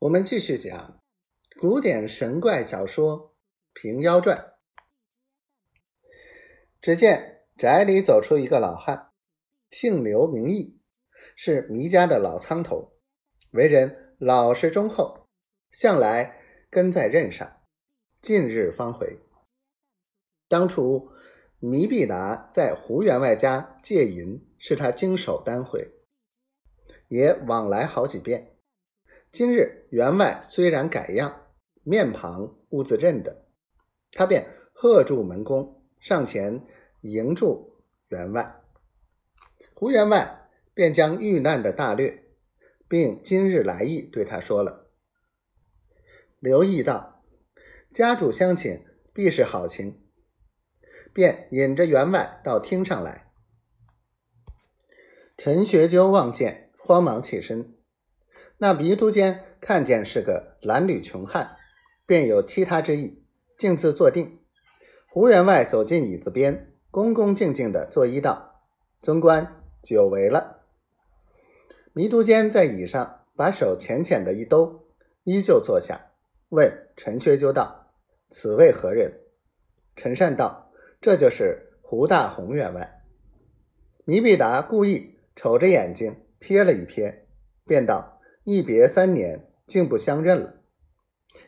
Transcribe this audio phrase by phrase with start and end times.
[0.00, 1.00] 我们继续讲
[1.60, 3.18] 古典神怪小说
[3.72, 4.36] 《平妖传》。
[6.80, 9.12] 只见宅里走出一个老汉，
[9.70, 10.80] 姓刘名义，
[11.36, 12.92] 是糜家的老仓头，
[13.52, 15.28] 为人老实忠厚，
[15.70, 17.62] 向来跟在任上。
[18.20, 19.20] 近日方回。
[20.48, 21.12] 当初
[21.60, 25.88] 弥必达在胡员外家借银，是他经手单回，
[27.08, 28.53] 也往来好几遍。
[29.34, 31.48] 今日员外虽然改样，
[31.82, 33.44] 面庞兀自认得，
[34.12, 36.64] 他便喝住门公，上前
[37.00, 38.62] 迎住员外。
[39.74, 42.22] 胡员外便将遇难的大略，
[42.86, 44.88] 并今日来意对他说了。
[46.38, 47.24] 刘毅道
[47.92, 50.00] ：“家主相请，必是好情。”
[51.12, 53.32] 便引着员外到厅上来。
[55.36, 57.73] 陈学究望见，慌忙起身。
[58.58, 61.56] 那弥都监看见是个褴褛穷汉，
[62.06, 63.22] 便有欺他之意，
[63.58, 64.38] 径自坐定。
[65.08, 68.62] 胡员外走进椅子边，恭恭敬敬的作揖道
[69.00, 70.62] ：“尊官久违了。”
[71.92, 74.86] 弥都监在椅上把手浅浅的一兜，
[75.24, 76.10] 依旧坐下，
[76.48, 77.92] 问陈学究道
[78.30, 79.20] ：“此位何人？”
[79.96, 83.02] 陈善道：“这就是胡大红员外。”
[84.04, 87.14] 弥必达故意瞅着眼睛瞥了一瞥，
[87.64, 88.13] 便道。
[88.44, 90.56] 一别三年，竟不相认了，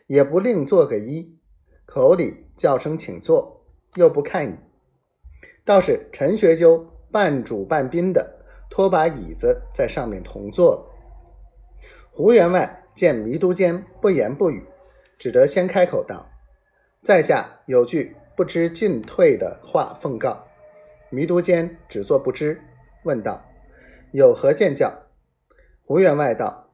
[0.07, 1.37] 也不另做个揖，
[1.85, 4.57] 口里叫声请坐，又不看你，
[5.63, 11.79] 倒是陈学究半主半宾的拖把椅子在上面同坐了。
[12.11, 14.65] 胡员外见弥都监不言不语，
[15.19, 16.27] 只得先开口道
[17.05, 20.47] ：“在下有句不知进退的话奉告。”
[21.11, 22.59] 弥都监只做不知，
[23.03, 23.45] 问道
[24.11, 24.91] ：“有何见教？”
[25.85, 26.66] 胡员外道。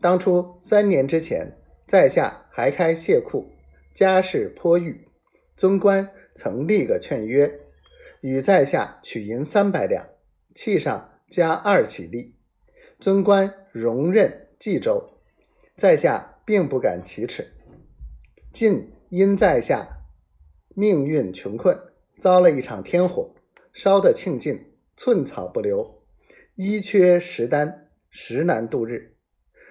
[0.00, 3.50] 当初三年之前，在下还开谢库，
[3.92, 5.08] 家世颇裕，
[5.56, 7.52] 尊官曾立个劝约，
[8.20, 10.08] 与在下取银三百两，
[10.54, 12.36] 契上加二起立，
[13.00, 15.18] 尊官容任冀州，
[15.76, 17.52] 在下并不敢启齿。
[18.52, 20.04] 近因在下
[20.74, 21.76] 命运穷困，
[22.18, 23.34] 遭了一场天火，
[23.72, 26.02] 烧得庆尽，寸草不留，
[26.54, 29.17] 衣缺食单，实难度日。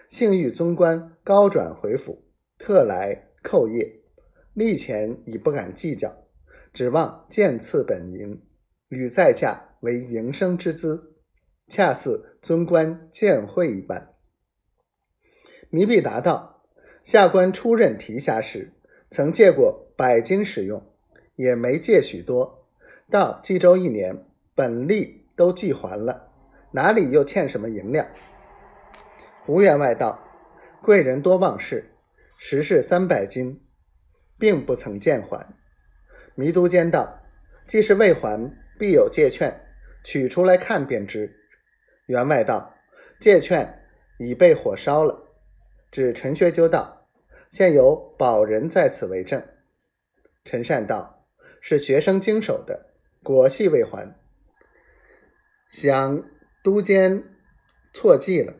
[0.10, 2.24] 幸遇宗官高转回府，
[2.58, 4.00] 特来叩谒。
[4.54, 6.26] 利钱已不敢计较，
[6.74, 8.42] 指望见赐本银，
[8.88, 11.14] 与在下为营生之资，
[11.68, 14.16] 恰似尊官见会一般。
[15.70, 16.64] 弥必达道：
[17.04, 18.74] 下官出任提辖时，
[19.12, 20.82] 曾借过百金使用，
[21.36, 22.66] 也没借许多。
[23.10, 24.26] 到冀州一年，
[24.56, 26.32] 本利都寄还了，
[26.72, 28.10] 哪里又欠什么银两？
[29.48, 30.22] 胡员外道
[30.84, 31.90] ：“贵人多忘事，
[32.38, 33.66] 实是三百金，
[34.38, 35.56] 并不曾见还。”
[36.36, 37.22] 弥都监道
[37.66, 39.66] ：“既是未还，必有借券，
[40.04, 41.34] 取出来看便知。”
[42.08, 42.76] 员外道
[43.22, 43.86] ：“借券
[44.20, 45.30] 已被火烧了。”
[45.92, 47.08] 指陈学究道
[47.50, 49.42] ：“现有保人在此为证。”
[50.44, 51.26] 陈善道
[51.62, 52.88] ：“是学生经手的，
[53.24, 54.14] 果系未还。”
[55.72, 56.22] 想
[56.62, 57.24] 都监
[57.94, 58.54] 错记了。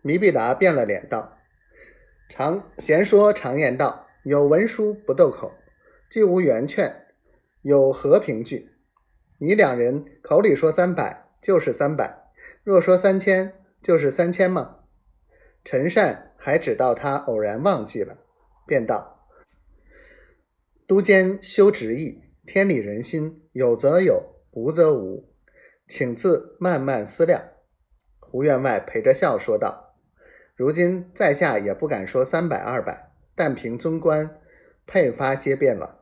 [0.00, 1.38] 弥必达变了脸道
[2.30, 5.52] ：“常闲说常言道，有文书不斗口，
[6.08, 7.06] 既无圆劝，
[7.62, 8.70] 有何凭据？
[9.38, 12.30] 你两人口里说三百就是三百，
[12.62, 14.76] 若说三千就是三千吗？”
[15.64, 18.16] 陈善还只道他偶然忘记了，
[18.66, 19.26] 便道
[20.86, 25.34] ：“都监修直意，天理人心，有则有，无则无，
[25.88, 27.42] 请自慢慢思量。”
[28.20, 29.87] 胡员外陪着笑说道。
[30.58, 34.28] 如今在下也不敢说三百二百，但凭尊官
[34.88, 35.97] 配发些便了。